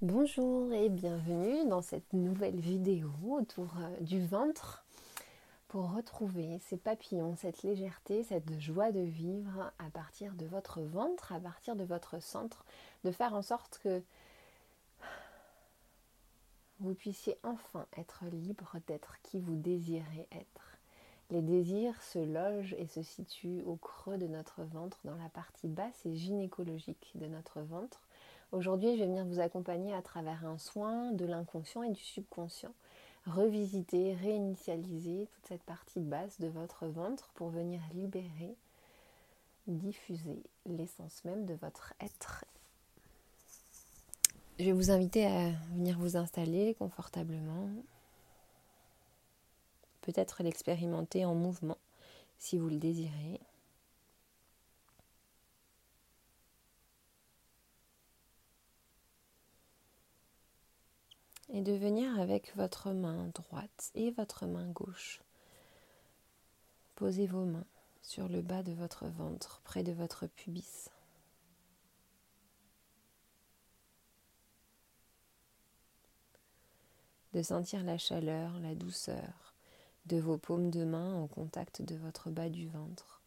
[0.00, 4.84] Bonjour et bienvenue dans cette nouvelle vidéo autour euh, du ventre
[5.66, 11.32] pour retrouver ces papillons, cette légèreté, cette joie de vivre à partir de votre ventre,
[11.32, 12.64] à partir de votre centre,
[13.02, 14.00] de faire en sorte que
[16.78, 20.78] vous puissiez enfin être libre d'être qui vous désirez être.
[21.30, 25.66] Les désirs se logent et se situent au creux de notre ventre, dans la partie
[25.66, 28.07] basse et gynécologique de notre ventre
[28.50, 32.72] Aujourd'hui, je vais venir vous accompagner à travers un soin de l'inconscient et du subconscient.
[33.26, 38.56] Revisiter, réinitialiser toute cette partie basse de votre ventre pour venir libérer,
[39.66, 42.46] diffuser l'essence même de votre être.
[44.58, 47.68] Je vais vous inviter à venir vous installer confortablement.
[50.00, 51.76] Peut-être l'expérimenter en mouvement
[52.38, 53.40] si vous le désirez.
[61.58, 65.20] Et de venir avec votre main droite et votre main gauche.
[66.94, 67.66] Posez vos mains
[68.00, 70.88] sur le bas de votre ventre, près de votre pubis.
[77.32, 79.52] De sentir la chaleur, la douceur
[80.06, 83.20] de vos paumes de main en contact de votre bas du ventre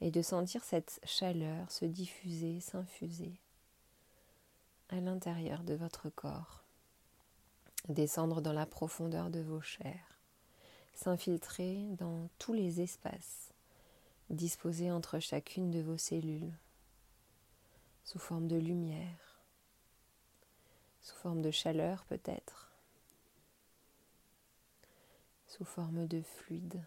[0.00, 3.34] et de sentir cette chaleur se diffuser, s'infuser
[4.90, 6.63] à l'intérieur de votre corps
[7.88, 10.18] descendre dans la profondeur de vos chairs,
[10.94, 13.52] s'infiltrer dans tous les espaces
[14.30, 16.52] disposés entre chacune de vos cellules,
[18.04, 19.40] sous forme de lumière,
[21.00, 22.72] sous forme de chaleur peut-être,
[25.46, 26.82] sous forme de fluide.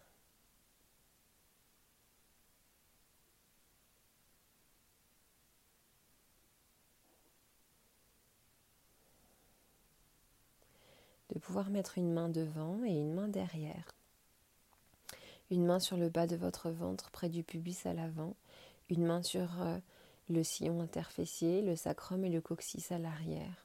[11.30, 13.94] de pouvoir mettre une main devant et une main derrière.
[15.50, 18.36] Une main sur le bas de votre ventre près du pubis à l'avant,
[18.90, 19.78] une main sur euh,
[20.28, 23.64] le sillon interfessier, le sacrum et le coccyx à l'arrière.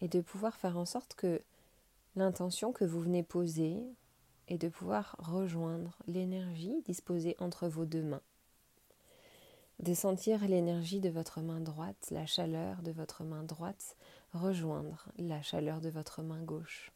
[0.00, 1.42] Et de pouvoir faire en sorte que
[2.16, 3.76] l'intention que vous venez poser
[4.48, 8.22] est de pouvoir rejoindre l'énergie disposée entre vos deux mains.
[9.80, 13.98] De sentir l'énergie de votre main droite, la chaleur de votre main droite
[14.32, 16.90] rejoindre la chaleur de votre main gauche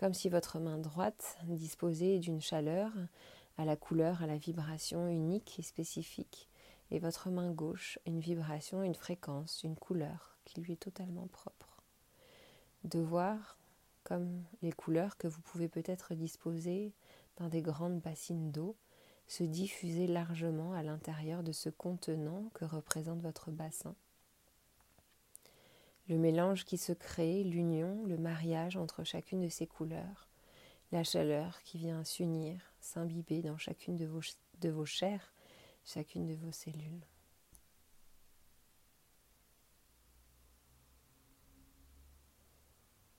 [0.00, 2.90] comme si votre main droite disposait d'une chaleur
[3.58, 6.48] à la couleur, à la vibration unique et spécifique,
[6.90, 11.82] et votre main gauche une vibration, une fréquence, une couleur qui lui est totalement propre.
[12.84, 13.58] De voir
[14.02, 16.94] comme les couleurs que vous pouvez peut-être disposer
[17.36, 18.78] dans des grandes bassines d'eau
[19.26, 23.94] se diffuser largement à l'intérieur de ce contenant que représente votre bassin
[26.10, 30.26] le mélange qui se crée, l'union, le mariage entre chacune de ces couleurs,
[30.90, 34.06] la chaleur qui vient s'unir, s'imbiber dans chacune de
[34.70, 35.32] vos, chairs,
[35.84, 37.06] chacune de vos cellules.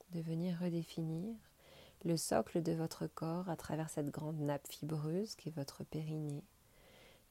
[0.09, 1.33] De venir redéfinir
[2.03, 6.43] le socle de votre corps à travers cette grande nappe fibreuse qui est votre périnée,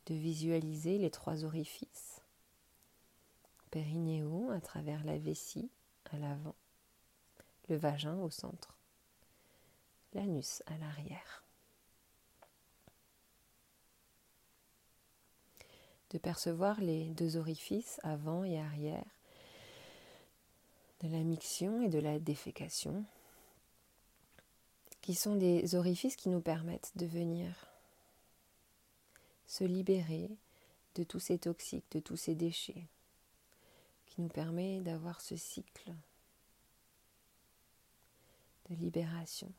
[0.06, 2.19] de visualiser les trois orifices
[3.70, 5.70] périnéo à travers la vessie
[6.12, 6.54] à l'avant,
[7.68, 8.76] le vagin au centre,
[10.14, 11.44] l'anus à l'arrière.
[16.10, 19.04] De percevoir les deux orifices avant et arrière
[21.00, 23.04] de la miction et de la défécation,
[25.00, 27.66] qui sont des orifices qui nous permettent de venir
[29.46, 30.30] se libérer
[30.94, 32.86] de tous ces toxiques, de tous ces déchets,
[34.20, 35.92] nous permet d'avoir ce cycle
[38.68, 39.52] de libération.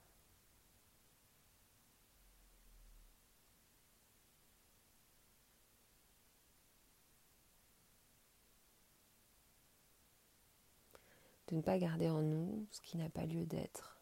[11.48, 14.00] de ne pas garder en nous ce qui n'a pas lieu d'être.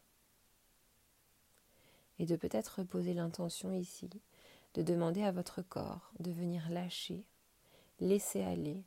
[2.20, 4.08] Et de peut-être poser l'intention ici
[4.76, 7.26] de demander à votre corps de venir lâcher,
[8.00, 8.84] laisser aller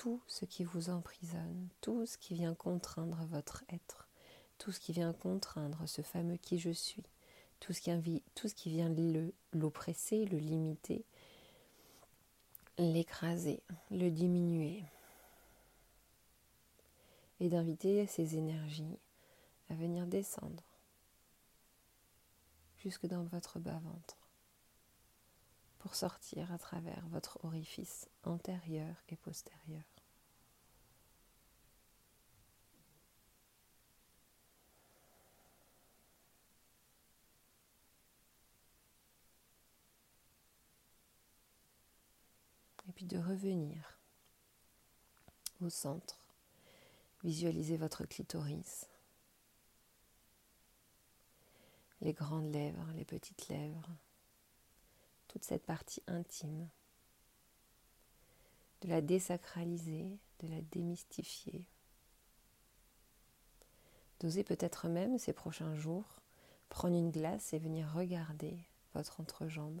[0.00, 4.08] tout ce qui vous emprisonne, tout ce qui vient contraindre votre être,
[4.56, 7.04] tout ce qui vient contraindre ce fameux qui je suis,
[7.60, 8.90] tout ce qui, tout ce qui vient
[9.52, 11.04] l'oppresser, le limiter,
[12.78, 13.60] l'écraser,
[13.90, 14.82] le diminuer,
[17.38, 18.96] et d'inviter ces énergies
[19.68, 20.64] à venir descendre
[22.78, 24.19] jusque dans votre bas-ventre
[25.80, 29.82] pour sortir à travers votre orifice antérieur et postérieur.
[42.88, 43.98] Et puis de revenir
[45.62, 46.18] au centre.
[47.24, 48.86] Visualisez votre clitoris,
[52.02, 53.88] les grandes lèvres, les petites lèvres,
[55.30, 56.68] toute cette partie intime,
[58.80, 61.64] de la désacraliser, de la démystifier.
[64.18, 66.20] D'oser peut-être même ces prochains jours
[66.68, 68.58] prendre une glace et venir regarder
[68.92, 69.80] votre entrejambe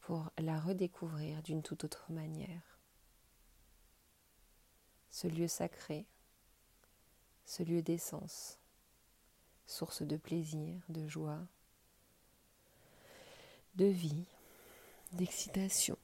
[0.00, 2.78] pour la redécouvrir d'une toute autre manière.
[5.10, 6.06] Ce lieu sacré,
[7.46, 8.58] ce lieu d'essence,
[9.66, 11.46] source de plaisir, de joie,
[13.76, 14.26] de vie,
[15.12, 15.96] d'excitation.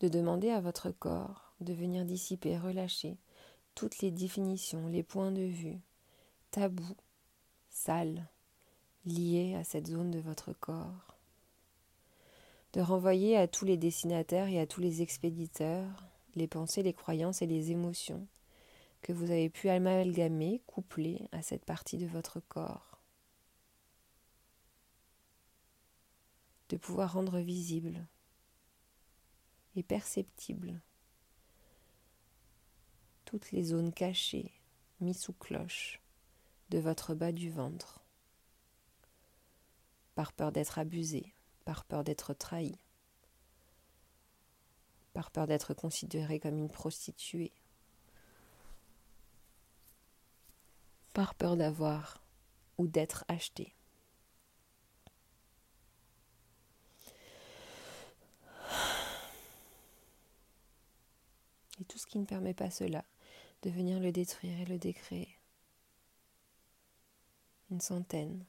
[0.00, 3.16] De demander à votre corps de venir dissiper, relâcher
[3.74, 5.78] toutes les définitions, les points de vue,
[6.50, 6.96] tabous,
[7.68, 8.28] sales,
[9.04, 11.16] liés à cette zone de votre corps.
[12.74, 16.04] De renvoyer à tous les dessinateurs et à tous les expéditeurs
[16.34, 18.26] les pensées, les croyances et les émotions
[19.02, 22.97] que vous avez pu amalgamer, coupler à cette partie de votre corps.
[26.68, 28.06] De pouvoir rendre visible
[29.74, 30.80] et perceptible
[33.24, 34.52] toutes les zones cachées,
[35.00, 36.00] mises sous cloche
[36.70, 38.02] de votre bas du ventre,
[40.14, 41.34] par peur d'être abusé,
[41.64, 42.78] par peur d'être trahi,
[45.12, 47.52] par peur d'être considéré comme une prostituée,
[51.12, 52.22] par peur d'avoir
[52.78, 53.77] ou d'être acheté.
[61.80, 63.04] Et tout ce qui ne permet pas cela,
[63.62, 65.28] de venir le détruire et le décréer.
[67.70, 68.44] Une centaine,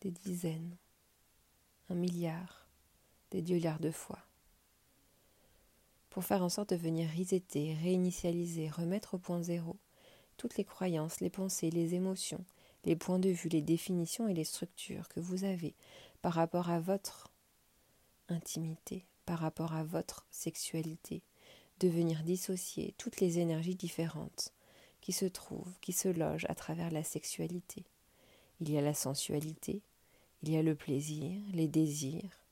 [0.00, 0.76] des dizaines,
[1.88, 2.66] un milliard,
[3.30, 4.24] des milliards de fois
[6.12, 9.78] pour faire en sorte de venir resetter, réinitialiser, remettre au point zéro
[10.36, 12.44] toutes les croyances, les pensées, les émotions,
[12.84, 15.74] les points de vue, les définitions et les structures que vous avez
[16.20, 17.32] par rapport à votre
[18.28, 21.22] intimité, par rapport à votre sexualité,
[21.82, 24.52] de venir dissocier toutes les énergies différentes
[25.00, 27.84] qui se trouvent, qui se logent à travers la sexualité.
[28.60, 29.82] Il y a la sensualité,
[30.42, 32.46] il y a le plaisir, les désirs,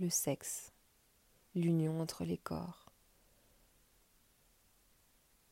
[0.00, 0.72] le sexe,
[1.54, 2.86] l'union entre les corps.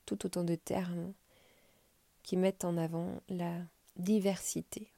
[0.06, 1.12] Tout autant de termes
[2.22, 3.60] qui mettent en avant la
[3.96, 4.88] diversité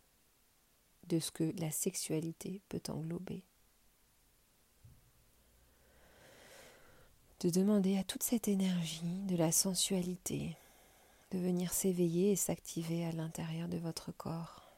[1.08, 3.42] de ce que la sexualité peut englober.
[7.40, 10.56] De demander à toute cette énergie de la sensualité
[11.30, 14.68] de venir s'éveiller et s'activer à l'intérieur de votre corps.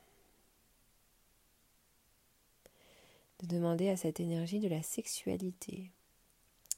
[3.40, 5.90] de demander à cette énergie de la sexualité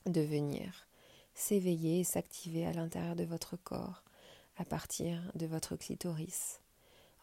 [0.07, 0.87] de venir
[1.35, 4.03] s'éveiller et s'activer à l'intérieur de votre corps,
[4.57, 6.61] à partir de votre clitoris,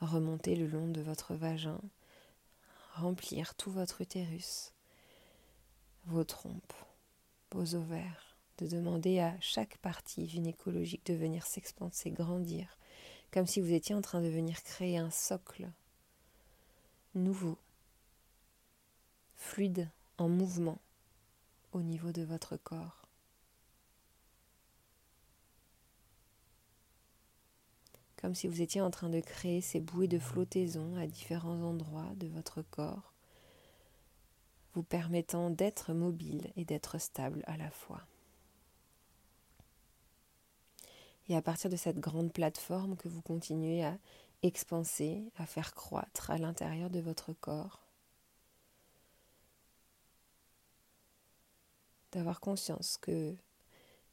[0.01, 1.79] remonter le long de votre vagin,
[2.95, 4.73] remplir tout votre utérus,
[6.05, 6.73] vos trompes,
[7.51, 12.77] vos ovaires, de demander à chaque partie gynécologique de venir s'expanser, grandir,
[13.31, 15.69] comme si vous étiez en train de venir créer un socle
[17.15, 17.57] nouveau
[19.35, 20.79] fluide, en mouvement
[21.71, 22.98] au niveau de votre corps.
[28.19, 32.11] Comme si vous étiez en train de créer ces bouées de flottaison à différents endroits
[32.17, 33.13] de votre corps,
[34.73, 38.01] vous permettant d'être mobile et d'être stable à la fois.
[41.29, 43.97] Et à partir de cette grande plateforme que vous continuez à
[44.41, 47.87] expanser, à faire croître à l'intérieur de votre corps,
[52.11, 53.33] d'avoir conscience que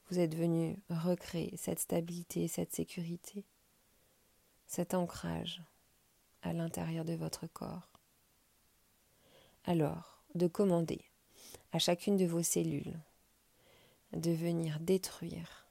[0.09, 3.45] vous êtes venu recréer cette stabilité, cette sécurité,
[4.67, 5.63] cet ancrage
[6.43, 7.91] à l'intérieur de votre corps.
[9.65, 11.05] Alors, de commander
[11.73, 12.99] à chacune de vos cellules
[14.13, 15.67] de venir détruire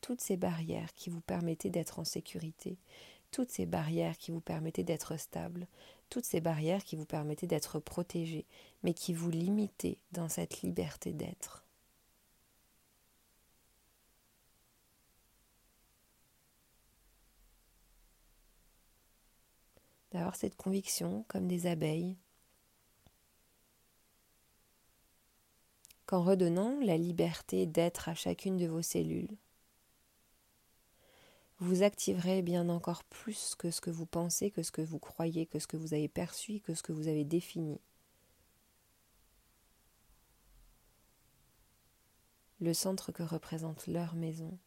[0.00, 2.78] toutes ces barrières qui vous permettaient d'être en sécurité,
[3.30, 5.66] toutes ces barrières qui vous permettaient d'être stable,
[6.10, 8.46] toutes ces barrières qui vous permettaient d'être protégé,
[8.82, 11.65] mais qui vous limitaient dans cette liberté d'être.
[20.16, 22.16] D'avoir cette conviction comme des abeilles
[26.06, 29.36] qu'en redonnant la liberté d'être à chacune de vos cellules,
[31.58, 35.44] vous activerez bien encore plus que ce que vous pensez, que ce que vous croyez,
[35.44, 37.78] que ce que vous avez perçu, que ce que vous avez défini.
[42.60, 44.58] Le centre que représente leur maison,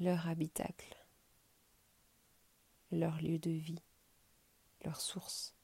[0.00, 0.99] leur habitacle,
[2.92, 3.82] leur lieu de vie,
[4.84, 5.54] leur source.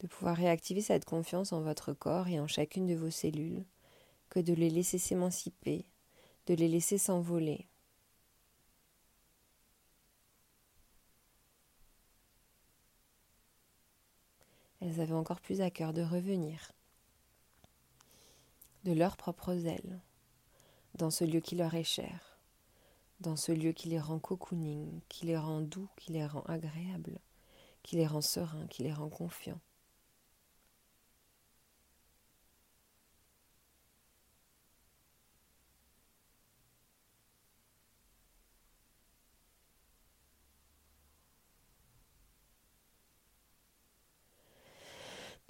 [0.00, 3.64] De pouvoir réactiver cette confiance en votre corps et en chacune de vos cellules,
[4.28, 5.86] que de les laisser s'émanciper
[6.46, 7.66] de les laisser s'envoler.
[14.80, 16.72] Elles avaient encore plus à cœur de revenir
[18.84, 20.00] de leurs propres ailes,
[20.94, 22.35] dans ce lieu qui leur est cher,
[23.20, 27.18] dans ce lieu qui les rend cocooning, qui les rend doux, qui les rend agréables,
[27.82, 29.60] qui les rend sereins, qui les rend confiants.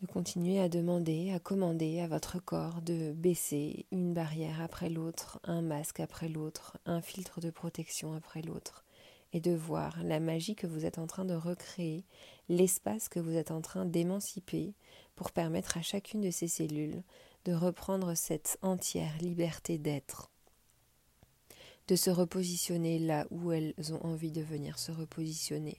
[0.01, 5.39] de continuer à demander, à commander à votre corps de baisser une barrière après l'autre,
[5.45, 8.87] un masque après l'autre, un filtre de protection après l'autre,
[9.35, 12.07] et de voir la magie que vous êtes en train de recréer,
[12.49, 14.73] l'espace que vous êtes en train d'émanciper
[15.17, 17.03] pour permettre à chacune de ces cellules
[17.45, 20.31] de reprendre cette entière liberté d'être,
[21.89, 25.77] de se repositionner là où elles ont envie de venir se repositionner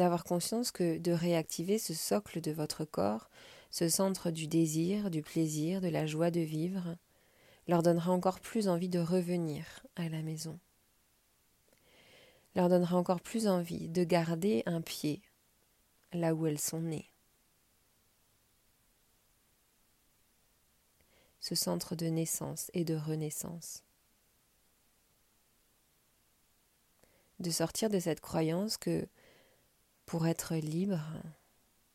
[0.00, 3.28] d'avoir conscience que de réactiver ce socle de votre corps,
[3.70, 6.96] ce centre du désir, du plaisir, de la joie de vivre,
[7.68, 10.58] leur donnera encore plus envie de revenir à la maison,
[12.54, 15.20] leur donnera encore plus envie de garder un pied
[16.14, 17.10] là où elles sont nées.
[21.40, 23.82] Ce centre de naissance et de renaissance.
[27.38, 29.06] De sortir de cette croyance que
[30.10, 31.00] pour être libre,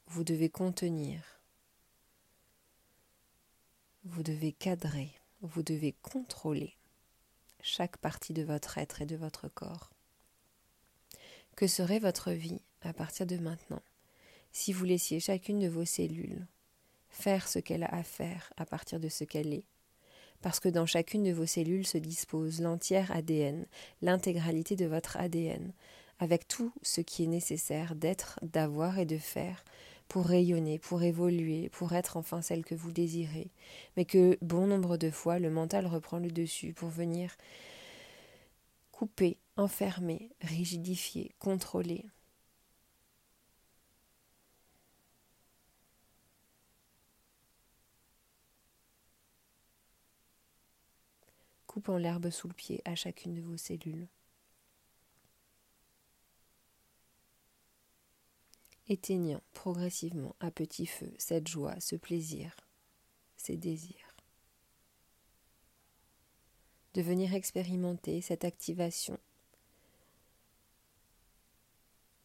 [0.07, 1.41] vous devez contenir,
[4.05, 6.77] vous devez cadrer, vous devez contrôler
[7.60, 9.91] chaque partie de votre être et de votre corps.
[11.57, 13.81] Que serait votre vie à partir de maintenant
[14.53, 16.48] si vous laissiez chacune de vos cellules
[17.10, 19.65] faire ce qu'elle a à faire à partir de ce qu'elle est?
[20.39, 23.65] Parce que dans chacune de vos cellules se dispose l'entière ADN,
[24.01, 25.74] l'intégralité de votre ADN,
[26.19, 29.63] avec tout ce qui est nécessaire d'être, d'avoir et de faire
[30.07, 33.50] pour rayonner, pour évoluer, pour être enfin celle que vous désirez,
[33.98, 37.36] mais que bon nombre de fois le mental reprend le dessus pour venir
[38.91, 42.05] couper, enfermer, rigidifier, contrôler.
[51.67, 54.07] Coupant l'herbe sous le pied à chacune de vos cellules.
[58.88, 62.56] Éteignant progressivement à petit feu cette joie, ce plaisir,
[63.38, 64.15] ces désirs.
[66.94, 69.20] De venir expérimenter cette activation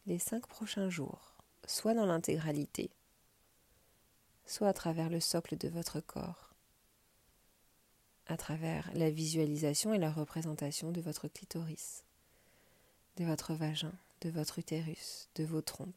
[0.07, 1.35] les cinq prochains jours,
[1.67, 2.89] soit dans l'intégralité,
[4.45, 6.53] soit à travers le socle de votre corps,
[8.25, 12.03] à travers la visualisation et la représentation de votre clitoris,
[13.17, 15.93] de votre vagin, de votre utérus, de vos trompes,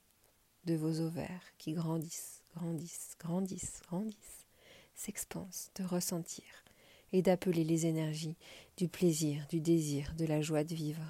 [0.67, 4.47] de vos ovaires qui grandissent, grandissent, grandissent, grandissent,
[4.95, 6.45] s'expansent, de ressentir
[7.13, 8.37] et d'appeler les énergies
[8.77, 11.05] du plaisir, du désir, de la joie de vivre,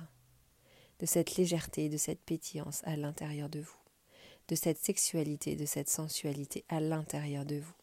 [1.01, 3.79] de cette légèreté, de cette pétillance à l'intérieur de vous,
[4.49, 7.75] de cette sexualité, de cette sensualité à l'intérieur de vous,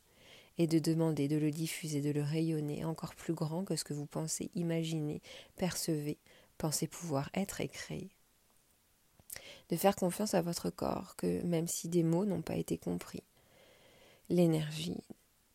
[0.58, 3.94] et de demander de le diffuser, de le rayonner encore plus grand que ce que
[3.94, 5.22] vous pensez, imaginer,
[5.56, 6.18] percevez,
[6.58, 8.12] pensez pouvoir être et créer
[9.72, 13.24] de faire confiance à votre corps, que même si des mots n'ont pas été compris,
[14.30, 15.02] l'énergie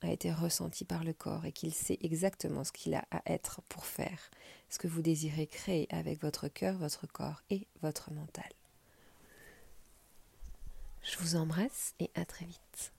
[0.01, 3.61] a été ressentie par le corps et qu'il sait exactement ce qu'il a à être
[3.69, 4.31] pour faire
[4.71, 8.51] ce que vous désirez créer avec votre cœur, votre corps et votre mental.
[11.03, 12.93] Je vous embrasse et à très vite.